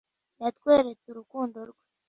[0.41, 1.81] yatweretse urukundo rwe